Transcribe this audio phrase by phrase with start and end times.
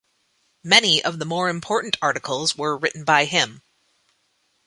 [0.63, 3.61] Many of the more important articles were written by him.